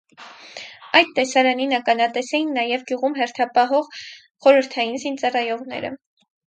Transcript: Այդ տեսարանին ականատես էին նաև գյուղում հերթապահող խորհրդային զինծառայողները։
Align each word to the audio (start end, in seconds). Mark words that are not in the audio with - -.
Այդ 0.99 1.11
տեսարանին 1.19 1.75
ականատես 1.79 2.31
էին 2.39 2.49
նաև 2.57 2.89
գյուղում 2.91 3.19
հերթապահող 3.21 3.95
խորհրդային 4.01 5.03
զինծառայողները։ 5.07 5.99